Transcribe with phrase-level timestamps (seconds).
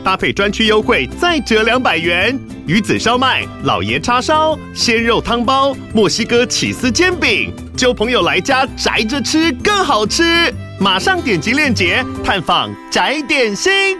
[0.00, 2.38] 搭配专区优惠再折两百元。
[2.66, 10.52] 鱼子烧麦、老爷叉烧、鲜肉汤包、墨西哥起司煎饼，揪朋友来家宅着吃更好吃。
[10.80, 13.98] 马上点击链接探访宅点心。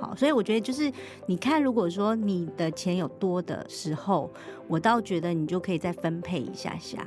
[0.00, 0.90] 好，所以我觉得就是
[1.26, 4.32] 你看，如果说你的钱有多的时候，
[4.66, 7.06] 我倒觉得你就可以再分配一下下。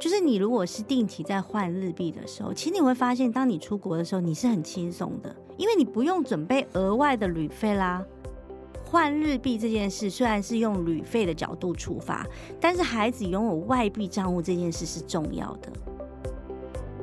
[0.00, 8.02] 就是你如果是定期在换日币的时候，其实你会发现，当你出国的时候，你是很轻松的，因为你不用准备额外的旅费啦。
[8.82, 12.26] 换日币这件事虽然是用旅费的角度出发，
[12.58, 15.70] 但是孩子拥有外币账户这件事是重要的。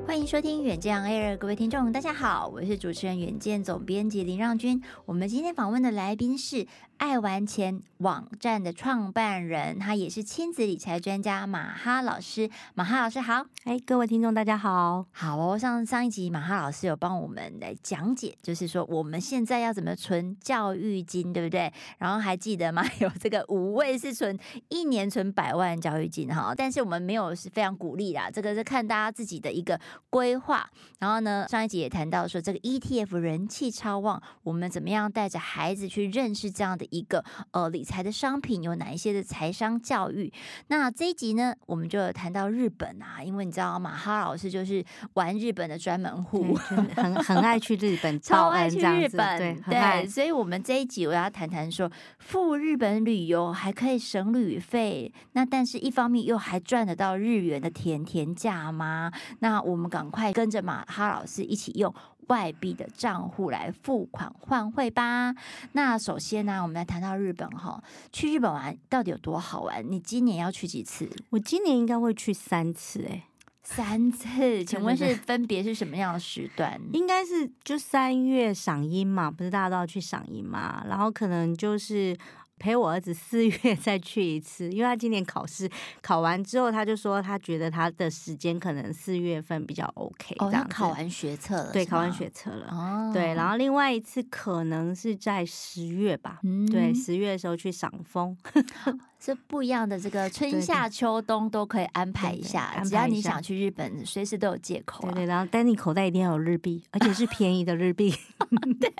[0.07, 4.81] 欢迎收听远见 Air，各位听众，大家好，我是主持人远见总编辑林让君。
[5.05, 6.65] 我们今天访问的来宾是。
[6.97, 12.49] 爱玩钱网站的创办人，他也是亲子理财专家马哈老师。
[12.73, 15.57] 马哈老师好，哎，各位听众大家好，好哦。
[15.57, 21.71] 上上一集马哈老师有帮我们来讲解，就是说我们现在要怎么存教育金，对不对？
[21.99, 22.83] 然后还记得吗？
[22.99, 24.37] 有这个五位是存
[24.69, 30.67] 一年存百万教育金哈，但是我们没有是非常鼓励啦，这个是看大家自己的一个规划。
[30.99, 36.86] 然后呢，上一集也谈到说这个 ETF 人气超旺，我们怎么样带着孩子去认识这样的。
[36.89, 40.31] 一个呃理财的商品有哪一些的财商教育？
[40.67, 59.11] 那这一集呢，我们就谈到日本啊，因为你知道马哈老师就是玩日本的专门户，很很爱去日本， 超爱去日本，对对，所以我们这一集我要谈谈说，赴日本旅游还可以省旅费，那但是一方面又还赚得到日元的甜甜价吗？
[59.39, 61.93] 那我们赶快跟着马哈老师一起用。
[62.27, 65.33] 外币的账户来付款换汇吧。
[65.73, 69.83] 那首先呢，我们来谈到日本哈，去日本玩到底有多好玩？
[69.89, 71.09] 你今年要去几次？
[71.29, 73.23] 我今年应该会去三次，欸，哎，
[73.63, 74.63] 三次。
[74.63, 76.79] 请问是分别是什么样的时段？
[76.93, 80.83] 应该是就三月赏樱嘛，不是大家都要去赏樱嘛？
[80.87, 82.17] 然后可能就是。
[82.59, 85.69] 陪我儿子四月 再去一次，因为他今年考试
[86.01, 90.35] 考完之后，他就说他觉得他的时间可能四月份比较 OK。
[90.39, 92.67] 哦，他考完学测了，对，考完学测了。
[92.71, 98.35] 哦，对，然后另外一次可能是在十月吧，嗯，对，十月的时候去赏枫。
[99.19, 105.11] 是不一样的，这个春夏秋冬都可以安排一下，对对对，只要你想去日本，随时都有借口，啊。
[105.11, 108.13] 对，对对，然后但你口袋一定要有日币，而且是 便宜的日币。
[108.79, 108.91] 对，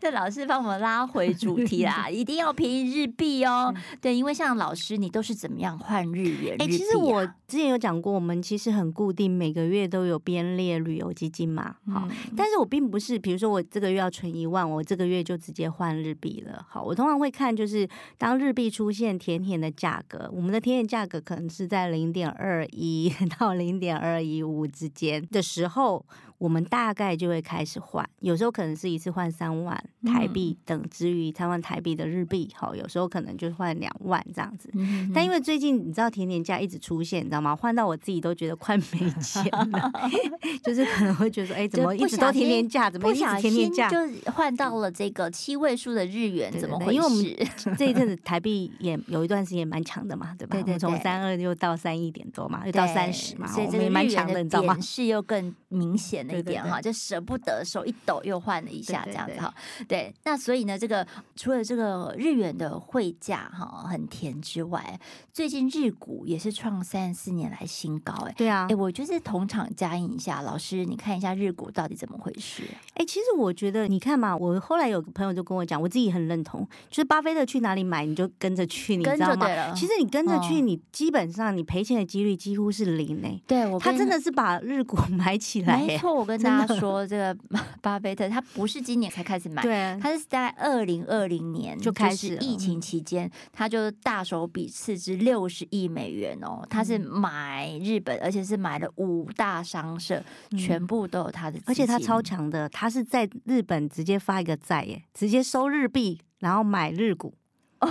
[0.00, 3.72] 这老师帮我们拉回主题啦， 一定要便宜日币哦。
[4.00, 6.56] 对，因为像老师，你都是怎么样换日元？
[6.58, 11.76] 哎，啊欸，其实我之前有讲过，我们其实很固定，每个月都有编列旅游基金嘛。
[11.90, 16.66] 好，嗯，但是我并不是，比如说我这个月要存一万，我这个月就直接换日币了。
[16.68, 17.88] 好，我通常会看，就是
[18.18, 26.04] 当日币出现甜甜的价格，我们的甜点价格可能是在零点二一到零点二一五之间的时候。
[26.38, 32.50] 我们大概就会开始换，有时候可能是一次换三万台币，等之于三万台币的日币。
[32.54, 34.70] 好，有时候可能就换两万这样子。
[35.14, 37.54] 但因为最近你知道甜甜价一直出现，你知道吗？
[37.54, 39.92] 换到我自己都觉得快没钱了，
[40.62, 42.90] 就是可能会觉得说，哎，怎么一直都甜甜价？
[42.90, 43.88] 怎么一直甜甜价？
[43.88, 43.96] 就
[44.32, 46.92] 换到了这个七位数的日元，怎么回事？
[46.94, 50.56] 因为我们这一阵子台币也有一段时间蛮强的嘛，对吧？
[50.56, 54.76] 对对，从三二又到三一点多嘛，又到三十嘛，所以这个蛮强的，你知道吗？
[54.80, 56.34] 是又更明显的。
[56.34, 59.54] 一点哈，就舍不得，手一抖又换了一下，这样子哈。
[59.86, 64.98] 对，那所以呢，这个除了这个日元的汇价哈很甜之外，
[65.32, 68.34] 最近日股也是创三十四年来新高哎。
[68.36, 72.64] 对啊，哎，我就是同场加映一下，老师你看一下日股到底怎么回事？
[72.94, 79.72] 哎，其实我觉得你看嘛，我后来有个朋友就跟我讲，我自己很认同，就是巴菲特去哪里买你就跟着去，你知道吗？
[79.74, 83.40] 其实你跟着去，你基本上你赔钱的几率几乎是零哎。
[83.46, 87.36] 对，我他真的是把日股 买起来，没错，我跟大家说，这个
[87.80, 100.22] 巴菲特他不是今年才开始买，对，他是在二零二零年就开始，疫情期间他就大手笔斥资六十亿美元哦，他是买日本，而且是买了五大商社，
[100.56, 107.34] 全部都有他的，而且他超强的，他是在日本直接发一个债耶，直接收日币，然后买日股。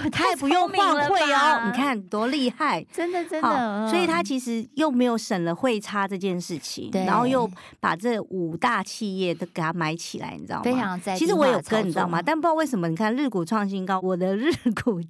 [0.12, 3.90] 他也不用换汇哦，你看多厉害， 真的真的。
[3.90, 7.50] 所以他其实又没有省了汇差这件事情，然后又
[7.80, 10.64] 把这五大企业都给他买起来，你知道吗？
[10.64, 11.16] 非常在。
[11.18, 12.22] 其实我有跟，你知道吗？
[12.22, 14.52] 但不知道为什么，你看日股创新高，我的日
[14.84, 15.02] 股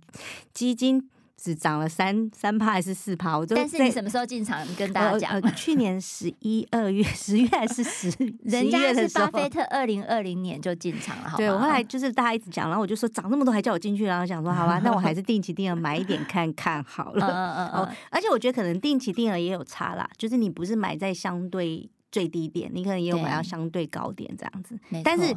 [0.53, 1.09] 基金
[1.43, 3.37] 只涨了三三趴还是四趴？
[3.37, 4.65] 我就但是你什么时候进场？
[4.77, 8.07] 跟大家讲、呃呃，去年十一二月、十月还是十
[8.43, 11.35] 人家是巴菲特二零二零年就进场了，好。
[11.35, 17.27] 对，我后来就是大家一直讲，然后我就说涨那么多还叫我进去，然后想说好吧，那我还是定期定额买一点看看好了。
[17.27, 17.95] 嗯嗯嗯。
[18.09, 24.79] 而且我觉得可能定期定额也有差啦，就是你不是买在相对最低点，你可能也有买到相对高点这样子。
[25.03, 25.35] 但是。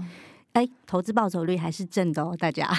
[0.53, 2.67] 哎，投资报酬率还是正的哦，大家。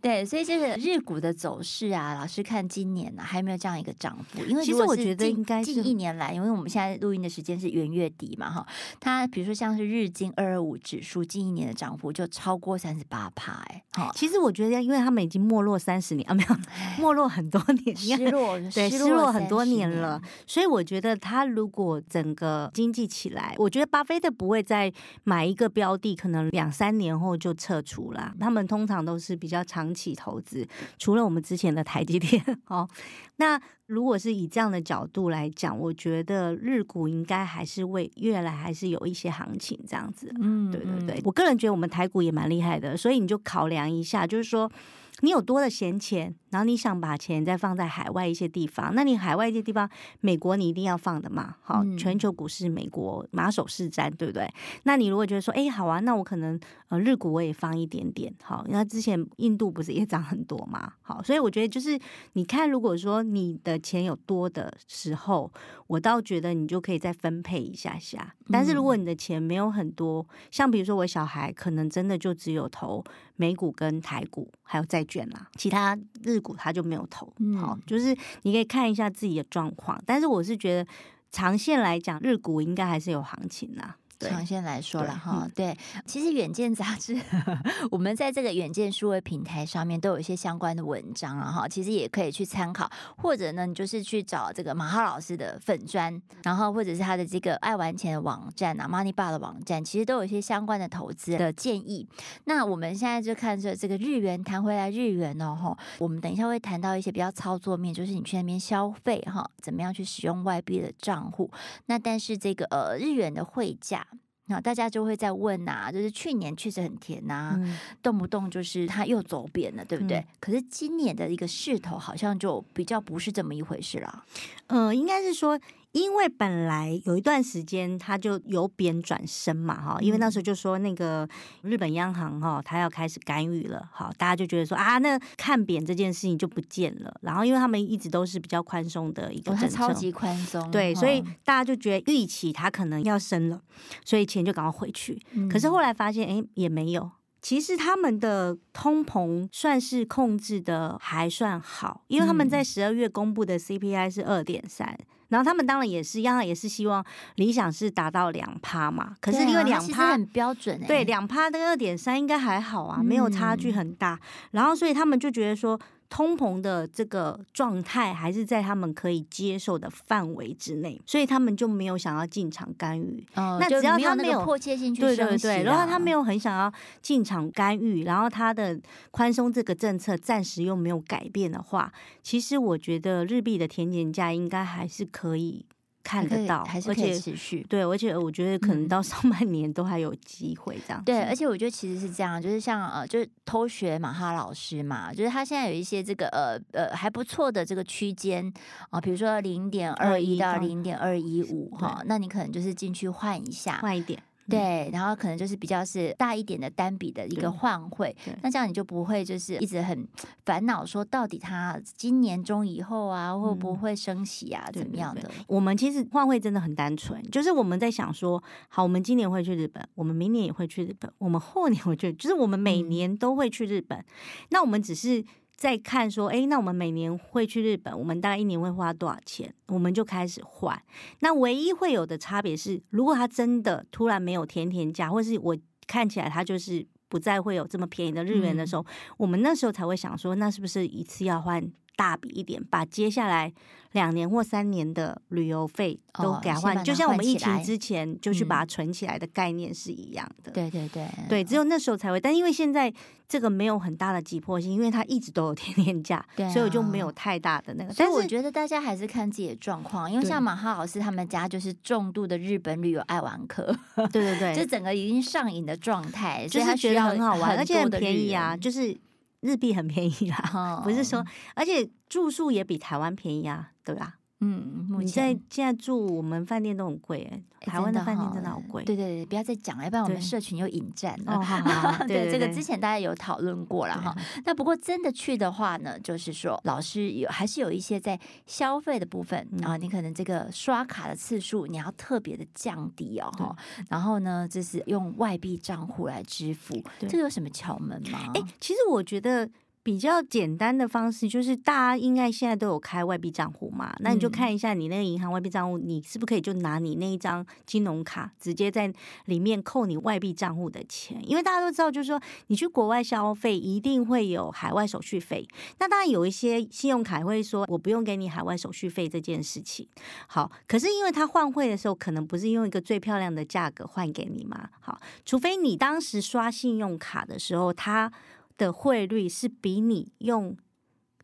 [0.00, 4.44] 对，所以这个日股的走势啊，老师看今年呢、啊、还有没有这样一个涨幅？
[4.44, 8.66] 因为其实我觉得应该近一年来，因为我们现在录音的时间是元月底嘛，哈，
[8.98, 16.56] 它比如说像是日经二二五指数近一年的涨幅就超过三十八趴，哎，好，其实我觉得，因为他们已经没落三十年啊，没有
[16.98, 24.92] 没落很多年，失落对失落很多年了，所以我觉得他如果整个经济起来，我觉得巴菲特不会再
[25.24, 30.66] 买一个标的，可能两三年后就撤出了，他们通常都是比较长期投资。
[30.98, 32.88] 除了我们之前的台积电 哦，
[33.36, 40.32] 那如果是以这样的角度来讲，我觉得日股应该还是会越来还是有一些行情这样子。
[40.40, 44.70] 嗯，对对对，我个人觉得我们台股也蛮厉害的，所以你就考量一下，就是说。
[45.20, 49.88] 你有多的闲钱，然后你想把钱再放在海外一些地方，那你海外一些地方，
[50.20, 51.56] 美国你一定要放的嘛？
[51.62, 54.52] 好，全球股市美国马首是瞻，对不对？
[54.84, 56.58] 那你如果觉得说，哎，好啊，那我可能
[56.88, 60.92] 呃日股我也放一点点，好，那之前印度不是也涨很多嘛？
[61.02, 61.98] 好，所以我觉得就是
[62.32, 65.52] 你看，如果说你的钱有多的时候，
[65.86, 68.34] 我倒觉得你就可以再分配一下下。
[68.52, 73.04] 但是如果你的钱没有很多，像比如说我小孩可能真的就只有投
[73.36, 77.30] 美股跟台股，还有债券啦，其他日股他就没有投。
[77.58, 80.02] 好，就是你可以看一下自己的状况。
[80.06, 80.90] 但是我是觉得
[81.30, 83.96] 长线来讲，日股应该还是有行情啦。
[84.28, 87.18] 长线来说了哈，对，其实远见杂志
[87.90, 102.06] 我们在这个远见数位平台上面都有一些相关的文章啊哈，其实也可以去参考，或者呢，你就是去找这个马浩老师的粉专，然后或者是他的这个爱玩钱的网站啊，Money Bar 的网站，其实都有一些相关的投资的建议。
[102.44, 111.50] 那我们现在就看着这个日元谈回来，日元哦哈，我们等一下会谈到一些比较操作面，就是你去那边消费哈，怎么样去使用外币的账户。
[111.86, 114.06] 那但是这个呃日元的汇价。
[114.50, 120.18] 那大家就会在问呐、啊，就是去年确实很甜呐、啊，嗯、动不动就是它又走贬了，对不对？
[120.18, 124.24] 嗯、可是今年的一个势头好像就比较不是这么一回事了。
[124.66, 125.58] 嗯、呃，应该是说。
[125.92, 131.28] 因为本来有一段时间它就由贬转升嘛，哈，因为那时候就说那个
[131.62, 137.12] 日本央行哈，它要开始干预了，好，大家就觉得说啊，那看贬这件事情就不见了。
[137.22, 143.60] 然后因为他们一直都是比较宽松的一个政策，超级宽松，对，所以大家就觉得预期它可能要升了，
[144.04, 145.20] 所以钱就赶快回去。
[145.50, 147.10] 可是后来发现，哎，也没有。
[147.42, 154.98] 其实他们的通膨算是控制的还算好，因为他们在十二月公布的 CPI 是二点三。
[155.28, 157.04] 然后他们当然也是，一样也是希望
[157.36, 159.14] 理想是达到两趴嘛。
[159.20, 164.14] 可是因为两趴、啊、很标准、欸，对，两趴的二点三应该还好啊，没有差距很大。
[164.14, 164.20] 嗯、
[164.52, 165.80] 然后所以他们就觉得说。
[166.10, 173.24] 通膨的这个状态还是在他们可以接受的范围之内，所以他们就没有想要进场干预。
[173.36, 176.70] 哦，那只要他没有迫切性去对对对，然后他没有很想要
[177.00, 178.78] 进场干预，然后他的
[179.12, 181.92] 宽松这个政策暂时又没有改变的话，
[182.22, 185.64] 其实我觉得日币的甜点价应该还是可以。
[186.02, 187.64] 看得到，还是可以持续。
[187.68, 191.04] 对，而且我觉得可能到上半年都还有机会这样、嗯。
[191.04, 198.52] 对，而且我觉得其实是这样，就是像呃，就是偷学马哈老师嘛，就是他现在有一些这个呃呃还不错的这个区间
[198.90, 204.22] 啊，比如说零点二一到零点二一五哈，那你可能就是进去换一下，换一点。
[204.50, 210.06] 对，然后可能就是比较是大一点的单笔的一个换汇，那这样你就不会就是一直很
[210.44, 215.30] 烦恼说到底它今年中以后啊会不会升息啊、嗯、怎么样的？
[215.46, 224.04] 我们其实换汇真的很单纯，就是我们在想说，好，我们今年会去日本，我们明年也会去日本，我们后年会去，就是我们每年都会去日本，嗯、
[224.50, 225.24] 那我们只是。
[225.60, 229.54] 再看说，哎，那我们每年会去日本，我们大概一年会花多少钱？
[229.68, 230.82] 我们就开始换。
[231.18, 235.54] 那唯一会有的差别是，如果它真的突然没有甜甜价，或是我
[235.86, 238.86] 看起来它就是不再会有这么便宜的日元的时候，嗯、
[239.18, 241.62] 我们那时候才会想说，那是不是一次要换？
[242.00, 243.52] 大笔一点，把接下来
[243.92, 250.50] 两年或三年的旅游费都给他换，哦、就像我们疫情之前就去把它存起来的概念是一样的。
[250.50, 252.18] 嗯、对对对，对，只有那时候才会。
[252.18, 252.90] 但因为现在
[253.28, 257.92] 这个没有很大的急迫性，因为它一直都有天天价，啊、所以我就没有太大的那个。
[257.92, 263.76] 所以我觉得大家还是看自己的状况，因为像马哈老师他们家就是重度的日本旅游爱玩客，
[264.10, 268.98] 对对对， 就整个已经上瘾的状态，就是觉得很好玩，而且很便宜啊，就是。
[269.40, 274.19] 日币很便宜啦，哦、 不是说，而且住宿也比台湾便宜啊，对吧？
[274.42, 278.82] 嗯，你在现在住我们饭店都很贵哎，台湾的饭店真的好贵。
[278.84, 281.34] 对对对，不要再讲了，要不然我们社群又引战了。
[281.34, 282.04] 哦，好好。
[282.08, 284.16] 对，这个之前大家有讨论过了哈。
[284.46, 293.54] 那不过真的去的话呢，就是说老师有还是有一些在消费的部分啊，你可能这个刷卡的次数你要特别的降低哦哈。
[293.90, 298.30] 然后呢，就是用外币账户来支付，这个有什么窍门吗？
[298.34, 299.46] 哎，其实我觉得。
[299.90, 308.94] 比较简单的方式就是，大家应该现在都有开外币账户嘛，那你就看一下你那个银行外币账户，你是不是可以就拿你那一张金融卡，直接在
[309.24, 311.20] 里面扣你外币账户的钱？
[311.28, 315.44] 因为大家都知道，就是说你去国外消费一定会有海外手续费。
[315.80, 319.88] 那当然有一些信用卡会说，我不用给你海外手续费这件事情。
[320.28, 324.68] 好，可是因为他换汇的时候，可能不是用一个最漂亮的价格换给你嘛。
[324.78, 328.12] 好，除非你当时刷信用卡的时候，他。
[328.60, 330.54] 的汇率是比你用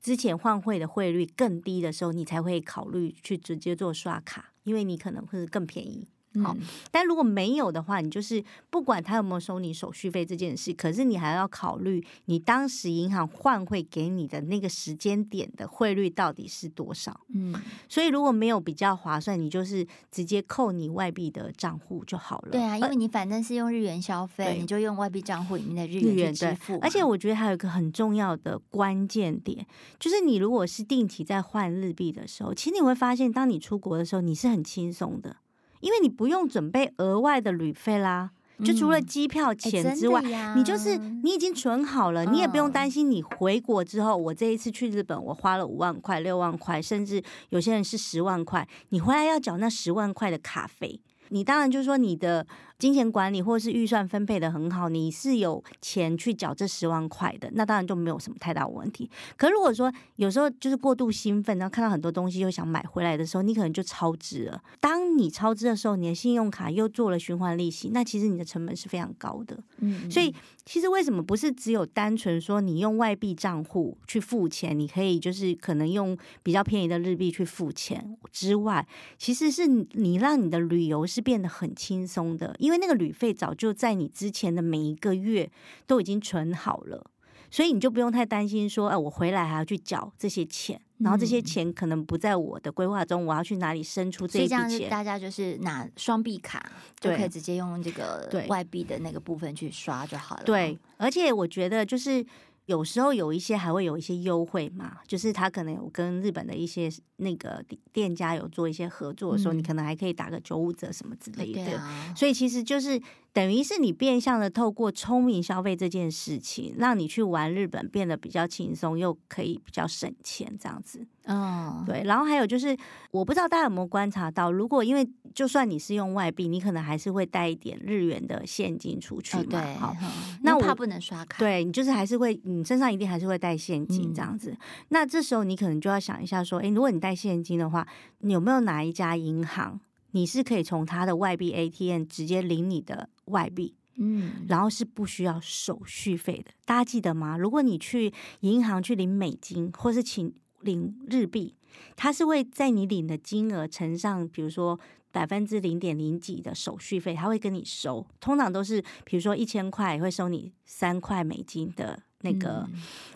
[0.01, 6.09] 之前换汇的汇率更低的时候，你才会考虑去直接做刷卡，因为你可能会更便宜。
[6.43, 6.57] 好，
[6.91, 17.21] 但如果没有的话，你就是不管他有没有收你手续费这件事，可是你还要考虑你当时银行换汇给你的那个时间点的汇率到底是多少。
[17.35, 17.55] 嗯，
[17.89, 22.51] 所以如果没有比较划算，你就是直接扣你外币的账户就好了。
[22.53, 26.79] 对啊，因为你反正是用日元消费，你就用外币账户里面的日元去支付。
[26.81, 29.67] 而且我觉得还有一个很重要的关键点，
[29.99, 35.37] 就是你如果是定期在换日币的时候，其实你会发现，当你出国的时候，你是很轻松的。
[35.81, 38.31] 因为你不用准备额外的旅费啦，
[38.65, 40.23] 就除了机票钱之外，
[40.55, 52.47] 你就是你已经存好了，你也不用担心你回国之后，我这一次去日本我花了五万块、六万块，甚至有些人是十万块，你回来要缴那十万块的卡费，你当然就是说你的。
[52.79, 59.11] 金钱管理或是预算分配的很好，你是有钱去缴这十万块的，那当然就没有什么太大问题。
[59.37, 64.63] 可如果说有时候就是过度兴奋，然后看到很多东西又想买回来的时候，你可能就超支了。
[64.79, 69.57] 当你超支的时候，你的信用卡又做了循环利息，那其实你的成本是非常高的。
[69.79, 82.55] 嗯，所以其实为什么不是只有单纯说你用外币账户去付钱，你可以就是可能用比较便宜的日币去付钱之外，其实是你让你的旅游是变得很轻松的。
[82.67, 85.49] 因为那个旅费早就在你之前的每一个月
[85.87, 87.09] 都已经存好了，
[87.49, 94.91] 所以你就不用太担心说，哎，我回来还要去缴这些钱，然后这些钱可能不在我的规划中，我要去哪里生出这一笔钱？
[94.91, 100.43] 大家就是拿双币卡就可以直接用这个外币的那个部分去刷就好了。
[100.43, 102.27] 对，而且我觉得就是。
[102.67, 111.79] 有时候有一些还会有一些优惠嘛，就是他可能有跟日本的一些那个店家有做一些合作的时候，嗯、你可能还可以打个九五折什么之类的。
[111.79, 113.01] 啊、所以其实就是
[113.37, 121.07] 等于是你变相的透过聪明消费这件事情，让你去玩日本变得比较轻松，又可以比较省钱这样子。
[121.25, 122.03] 嗯，对。
[122.07, 122.75] 然后还有就是，
[123.11, 129.43] 我不知道大家有没有观察到，如果因为就算你是用外币，你可能还是会带一点日元的现金出去嘛。
[129.43, 129.97] 哦、对，好，
[130.43, 131.39] 那我怕不能刷卡。
[131.39, 132.41] 对，你就是还是会。
[132.45, 137.87] 你身上一定还是会带现金这样子，嗯、那这时候你可能就要想一下说，哎，如果你带现金的话，
[138.21, 139.79] 你有没有哪一家银行，
[140.17, 146.51] 你是可以从他的外币 ATM 直接领你的外币，嗯，然后是不需要手续费的。
[146.65, 147.37] 大家记得吗？
[147.37, 150.33] 如果你去银行去领美金，或是请
[150.63, 151.55] 领日币，
[151.97, 154.81] 它是会在你领的金额乘上，比如说。
[155.13, 162.69] 百分之零点零几的手续费，他会跟你收，通常都是比如说一千块会收你三块美金的那个、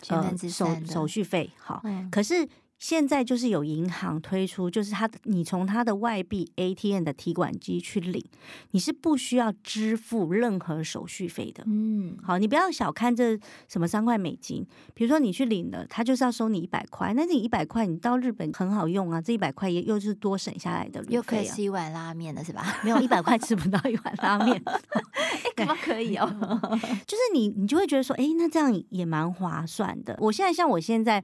[0.08, 1.50] 嗯、呃手手续费。
[1.58, 2.48] 好，嗯、可是。
[2.80, 8.24] 现在就是有银行推出，就是他你从他的外币 ATM 的提款机去领，
[8.70, 11.62] 你是不需要支付任何手续费的。
[11.66, 22.80] 嗯，好，你不要小看这什么三块美金，比如说你去领了，他就是要收你一百块，那你一百块你到日本很好用啊，这一百块也又是多省下来的，又可以吃一碗拉面了，是吧？
[22.82, 26.26] 没有一百块吃不到一碗拉面， 哎， 可不可以哦？
[27.06, 30.16] 就是你你就会觉得说，哎，那这样也蛮划算的。
[30.18, 31.22] 我现在像我现在。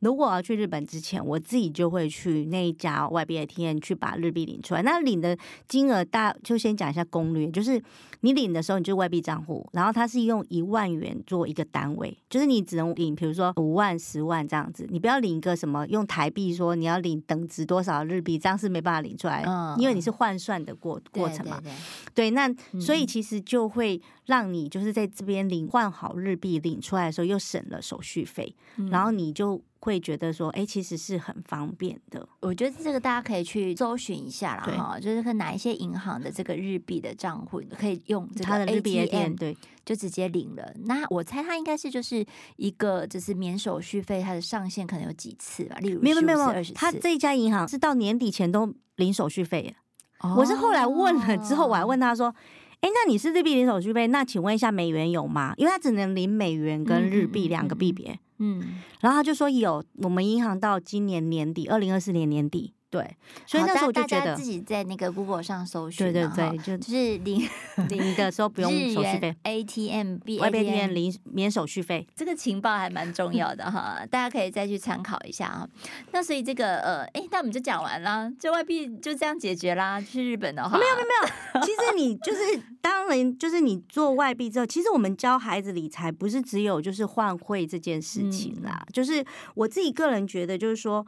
[0.00, 4.82] 如果我要去日本之前，我自己就会去那一家外币 ATM 去把日币领出来。
[4.82, 5.38] 那领的
[5.68, 7.80] 金额大，就先讲一下攻略，就是
[8.22, 21.60] 你领的时候，你就外币账户，然后它是用一万元做一个单位，就是你只能领，比如说五万、十万这样子，你不要领一个什么用台币说你要领等值多少日币，这样是没办法领出来，嗯，因为你是换算的过过程嘛。
[21.60, 28.54] 对，对，对，对，那所以其实就会让你就是在这边领换好日币领出来的时候，又省了手续费，
[28.90, 29.62] 然后你就。
[29.80, 32.28] 会觉得说，哎，其实是很方便的。
[32.40, 40.72] 我觉得这个大家可以去搜寻一下啦，哈，就是看哪一些银行的这个日币的账户可以用这个 ATM，它的日币 ATM，对，就直接领了。
[40.84, 42.24] 那我猜它应该是就是
[42.56, 45.76] 一个就是免手续费，它的上限可能有几次吧？
[45.80, 49.74] 例如没有没有没有，它这一家银行是到年底前都领手续费。
[50.20, 52.34] 哦，我是后来问了之后，我还问他说。
[52.80, 54.06] 哎，那你是日币零手续费？
[54.06, 55.52] 那请问一下美元有吗？
[55.56, 58.18] 因为他只能领美元跟日币两个币别。
[58.38, 62.72] 嗯，嗯，然后他就说有，我们银行到今年年底，二零二四年年底。
[62.90, 63.16] 对，
[63.46, 67.46] 所以那时候我就觉得自己在那个 Google 上搜寻，对对对，就就是领
[67.90, 75.68] 领 的时候不用手续费，ATM B ATM 领免手续费，这个情报还蛮重要的哈，大家可以再去参考一下啊。
[76.12, 80.00] 那所以这个呃，哎，那我们就讲完了，这外币就这样解决啦。
[80.00, 82.40] 去日本的话，没有没有没 有，其实你就是
[82.80, 89.22] 当然就是你做外币之后，其实我们教孩子理财不是只有就是换汇这件事情啦，嗯、就是
[89.54, 91.06] 我自己个人觉得就是说。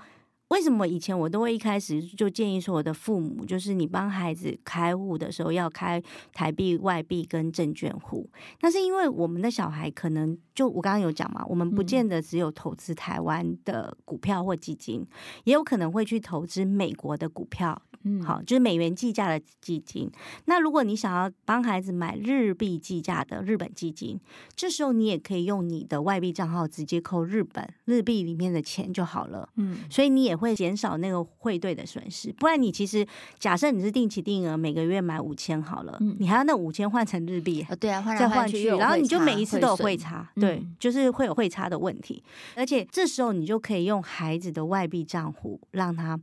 [0.50, 6.02] 为什么以前我都会一开始就建议说，我的父母就是你帮孩子开户的时候要开
[6.32, 8.28] 台币、外币跟证券户？
[8.60, 15.06] 那是因为我们的小孩可能就我刚刚有讲嘛，我们不见得只有投资台湾的股票或基金，
[15.44, 17.80] 也有可能会去投资美国的股票。
[18.02, 20.10] 嗯，好，就是美元计价的基金。
[20.46, 24.18] 那如果你想要帮孩子买日币计价的日本基金，
[24.56, 29.46] 这时候你也可以用你的外币账号直接扣日本日币里面的钱就好了。
[29.56, 32.32] 嗯，所以你也会减少那个汇兑的损失。
[32.32, 33.06] 不然你其实
[33.38, 42.24] 假设你是定期定额每个月买五千好了，嗯，你还要那五千换成日币，哦，对啊，换来再换去，然后你就每一次都有汇差，嗯，对，就是会有汇差的问题。
[42.56, 46.18] 而且这时候你就可以用孩子的外币账户让他。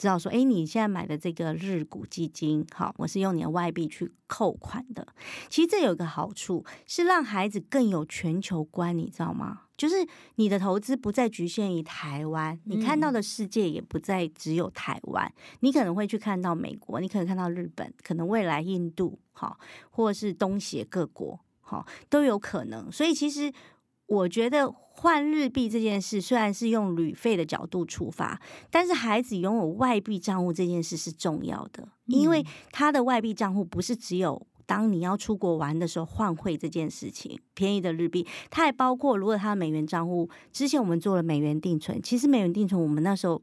[0.00, 5.04] 知道说，哎，你现在买的这个日股基金，好，我是用你的外币去扣款的。
[5.48, 9.62] 其实这有一个好处，是让孩子更有全球观，你知道吗？
[9.78, 15.24] 就是你的投资不再局限于台湾，你看到的世界也不再只有台湾。
[15.24, 19.58] 嗯、你可能会去看到美国，你可能看到日本，可能未来印度，好，
[19.88, 22.92] 或是东协各国，好，都有可能。
[22.92, 23.50] 所以其实。
[24.08, 32.42] 我觉得换日币这件事虽然是用旅费的角度出发，但是孩子拥有外币账户这件事是重要的，因为
[32.72, 43.42] 他的外币账户不是只有当你要出国玩的时候换汇这件事情，便宜的日币，它还包括如果他的美元账户之前我们做了美元定存，其实美元定存我们那时候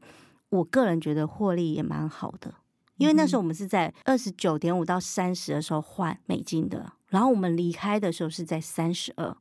[0.50, 2.54] 我个人觉得获利也蛮好的，
[2.98, 9.36] 因为那时候我们是在二十九点五到三十的时候换美金的，然后我们离开的时候是在三十二。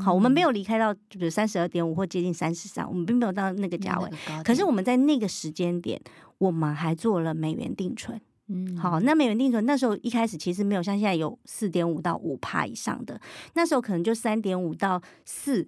[0.00, 4.08] 好，我们没有离开到就是三十二点五或接近三十三，我们并没有到那个价位。
[4.44, 6.00] 可是我们在那个时间点，
[6.38, 8.20] 我们还做了美元定存。
[8.52, 13.18] 嗯，好，那美元定存那时候一开始其实没有像现在有四点五到五趴以上的，
[13.54, 15.66] 那时候可能就三点五到四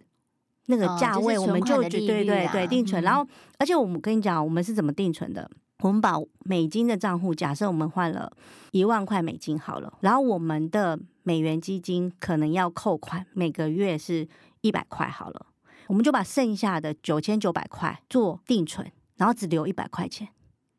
[0.66, 3.02] 那个价位，我们就对对对对定存。
[3.02, 3.26] 然后，
[3.58, 5.50] 而且我们跟你讲，我们是怎么定存的？
[5.80, 8.30] 我们把美金的账户，假设我们换了
[8.72, 14.26] 一万块美金好了，然后我们的美元基金可能要扣款，每个月是
[14.60, 15.46] 一百块好了，
[15.86, 20.28] 我们就把剩下的九千九百块做定存，然后只留一百块钱，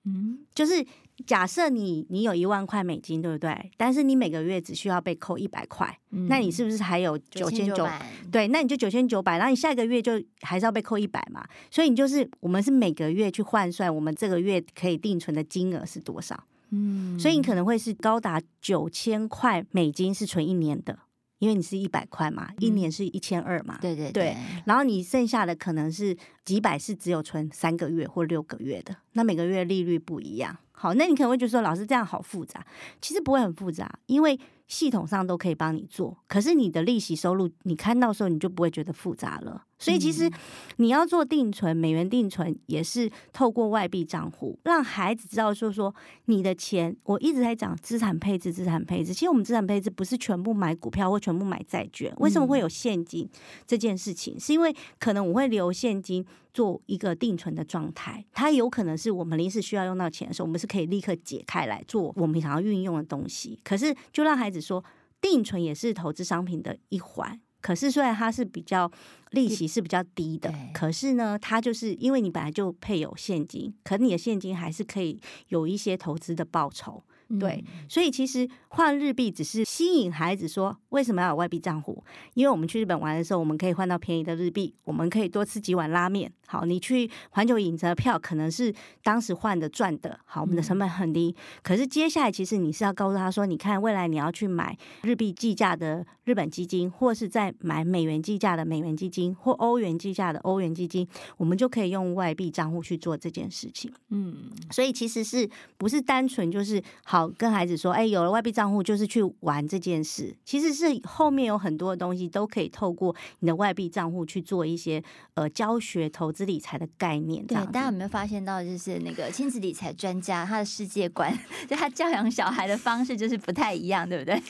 [0.03, 0.85] 嗯，就是。
[1.25, 3.71] 假设你你有一万块美金，对不对？
[3.77, 7.87] 但是你每个月只需要被扣一百块，嗯、那你是不是还有九千九？
[8.31, 11.45] 对，那你就九千九百，然后你下一个月就还是要被扣一百嘛。
[11.71, 16.43] 所以你就是我们是每个月去换算，我们这个月可以定存的金额是多少？
[16.71, 20.99] 嗯，所以你可能会是高达九千块美金是存一年的。
[21.39, 30.57] 因为你是一百块嘛，一年是一千二嘛，对对对，然后你剩下的可能是几百，是只有存三个月或六个月的，那每个月利率不一样。
[30.75, 32.65] 好，那你可能会觉得说，老师这样好复杂，
[33.01, 34.39] 其实不会很复杂，因为。
[34.67, 39.63] 系统上都可以帮你做，可是你的利息收入，你看到时候你就不会觉得复杂了。
[39.77, 40.29] 所以其实
[40.77, 45.93] 你要做定存，美元定存也是透过外币账户，让孩子知道说说
[46.25, 46.95] 你的钱。
[47.03, 49.13] 我一直在讲资产配置，资产配置。
[49.13, 52.13] 其实我们资产配置不是全部买股票或全部买债券。
[52.17, 53.29] 为什么会有现金
[53.65, 54.39] 这件事情？
[54.39, 63.59] 是因为可能我会留现金做一个定存的状态，它有可能是我们临时需要用到钱的时候，我们是可以立刻解开来做我们想要运用的东西。
[63.63, 64.55] 可是就让孩子。
[64.65, 64.83] 说
[65.21, 68.91] 定存也是投资商品的一环，可是虽然它是比较
[69.31, 77.01] 利息是比较低的，可是呢，它就是因为你本来就配有现金，可你的现金还是可以有一些投资的报酬，
[77.39, 82.03] 对，所以其实换日币只是吸引孩子说，为什么要有外币账户？
[82.35, 91.35] 因为我们去日本玩的时候，我们可以换到便宜的日币，我们可以多吃几碗拉面，好，你去环球影城的票可能是当时换的赚的，好，我们的成本很低。
[91.37, 103.91] 嗯、可是接下来其实你是要告诉他说，你看未来你要去买日币计价的日本基金，或是在买美元计价的美元基金，或欧元计价的欧元基金，我们就可以用外币账户去做这件事情。
[104.09, 104.35] 嗯，
[104.71, 115.03] 所以其实是不是单纯就是好跟孩子说，哎，有了外币账户就是去玩这件事，其实是后面有很多的东西都可以透过你的外币账户去做一些
[115.33, 117.45] 呃教学投资理财的概念。
[117.47, 121.33] 对，大家有没有发现到，就是那个亲子理财专家他的世界观，
[121.67, 124.41] 就他教养小孩的方式就是不太一样，对不对？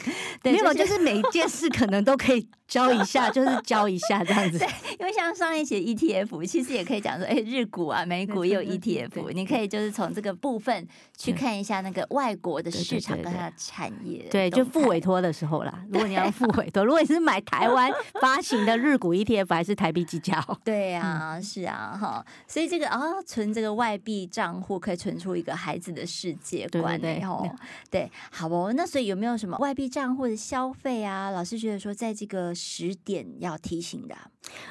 [0.41, 4.57] 对，没有，就是每一件事可能都可以教一下，就是教一下这样子。
[4.57, 4.67] 对，
[4.99, 14.27] 因为像上一期 ETF，其实也可以讲说，哎，日股啊、美股也有 ETF，你可以就是从这个部分去看一下那个外国的市场跟它的产业。
[14.31, 15.83] 对，就付委托的时候啦。
[15.91, 20.43] 如果你要付委托，如果你是买台湾发行的日股 ETF，还是台币计价？
[20.63, 22.25] 对啊，是啊，哈。
[22.47, 27.49] 所以这个啊，存这个外币账户可以存出一个孩子的世界观，对哦，
[27.89, 28.73] 对，好哦。
[28.73, 31.29] 那所以有没有什么外币账户的消费啊？
[31.31, 34.15] 老师觉得说，在这个时点要提醒的。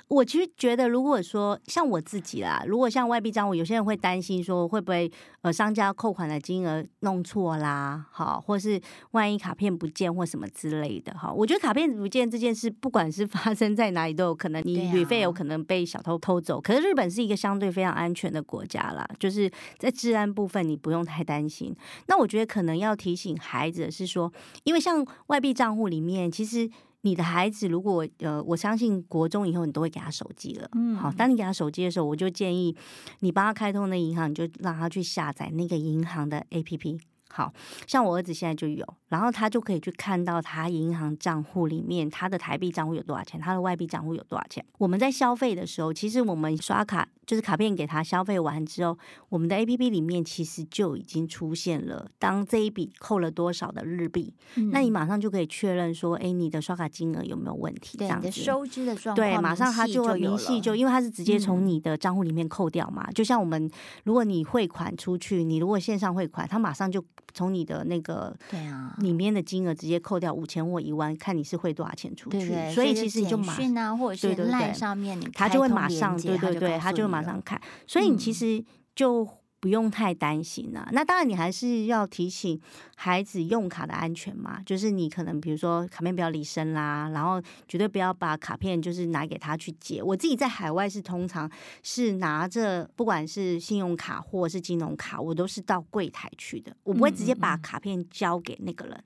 [0.09, 5.11] 我其实觉得，如果说像我自己啦，如果像外币账户，有些人会担心说，会不会
[5.43, 8.81] 呃商家扣款的金额弄错啦，好，或是
[9.13, 11.33] 万一卡片不见或什么之类的哈。
[11.33, 16.61] 我觉得卡片不见这件事，不管是发生在哪里都有可能，你旅费有可能被小偷偷走。
[16.61, 21.75] 可是日本是一个相对非常安全的国家啦，就是在治安部分你不用太担心。
[22.07, 24.33] 那我觉得可能要提醒孩子的是说，
[24.65, 26.71] 因为像外币账户里面，其实。
[27.05, 32.75] 你的孩子如果呃，我相信国中以后你都会给他手机了，嗯，好，当你给他手机的时候，我就建议
[33.21, 36.99] 你帮他开通那银行，你就让他去下载那个银行的 APP。
[37.31, 37.53] 好
[37.89, 44.65] 像我儿子现在就有，然后他就可以去看到他银行账户里面他的台币账户有多少钱，他的外币账户有多少钱。
[44.79, 48.97] 我们在消费的时候，其实我们刷卡就是卡片给他消费完之后，
[49.29, 57.99] 我们的 APP 里面其实就已经出现了，当这一笔扣了多少的日币，嗯、那你马上就可以确认说，哎，你的刷卡金额有没有问题？
[57.99, 63.05] 这样子收支的状况，对，马上他就会明细就，因为他是直接从你的账户里面扣掉嘛。
[63.09, 63.71] 嗯、就像我们，
[64.05, 72.39] 如果你汇款出去，你如果线上汇款，他马上就从你的那个对啊里面的金额直接扣掉五千或一万，看你是汇多少钱出去。
[72.39, 77.61] 对对，所以其实你就马上或者是赖上面，他就会马上对对对，他就会马上看。
[77.87, 79.29] 所以你其实就。
[79.65, 80.87] 不用太担心了。
[80.93, 82.61] 那当然，你还是要提醒
[82.97, 84.61] 孩子用卡的安全嘛。
[84.67, 90.03] 就是你可能比如说卡片不要离身啦，然后绝对不要把卡片就是拿给他去借。
[90.03, 91.51] 我自己在海外是通常
[91.83, 99.03] 是拿着，不管是信用卡或是金融卡，我都是到柜台去的，我不会直接把卡片交给那个人。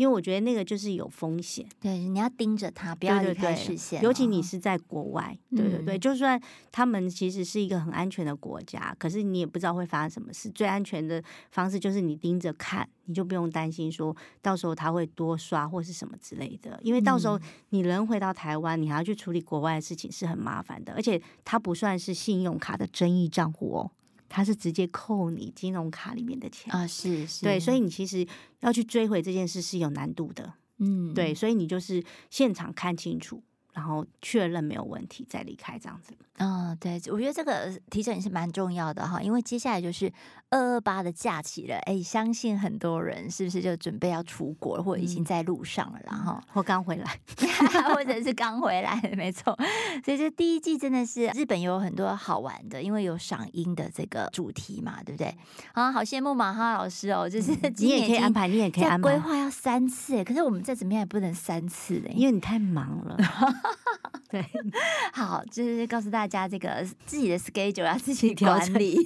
[0.00, 4.00] 因为我觉得那个就是有风险，对，你要盯着他，不要离开视线。
[4.00, 6.40] 对对对，尤其你是在国外，嗯、对对对，就算
[6.72, 10.48] 他们其实是一个很安全的国家，可是你也不知道会发生什么事。
[10.48, 16.80] 最安全的方式就是你盯着看，你就不用担心说到时候他会多刷或是什么之类的。
[16.82, 20.94] 因为到时候你人回到台湾，你还要去处理国外的事情，是很麻烦的。
[20.94, 23.90] 而且它不算是信用卡的争议账户哦。
[24.30, 28.26] 他是直接扣你金融卡里面的钱啊，是是，对，所以你其实
[28.60, 33.42] 要去追回这件事是有难度的，嗯，对，所以你就是现场看清楚。
[33.72, 36.12] 然后确认没有问题再离开这样子。
[36.42, 40.10] 嗯，对，我觉得这个提醒也是蛮重要的哈，因为接下来就是
[40.48, 47.20] 二二八的假期了，哎，相信很多人是不是就准备要出国，或者已经在路上了，然后、嗯、或刚回来，
[47.94, 49.54] 或者是刚回来，没错。
[50.02, 55.36] 所以这第一季真的是日本有很多好玩的，因为有赏樱的这个主题嘛，对不对？
[55.72, 63.18] 啊，好羡慕马哈老师哦，就是你也可以安排，你也可以安排规划要三次，可是我们再怎么样也不能三次的，因为你太忙了。
[64.30, 64.44] 对，
[65.12, 68.96] 好，就是告诉大家，这个自己的 schedule 要自己管理，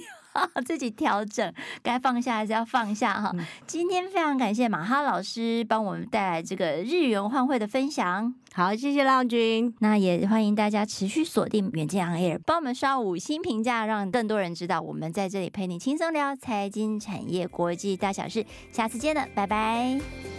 [0.65, 3.31] 自己调整，该放下还是要放下哈。
[3.33, 9.73] 嗯、 今天非常感谢马哈老师帮我们带来这个日元换汇的分享，好，谢谢浪君。
[9.79, 18.45] 那也欢迎大家持续锁定远见 on air，帮我们刷五星评价，让更多人知道我们在这里陪你轻松聊财经产业国际大小事。
[18.71, 20.34] 下次见了，拜拜。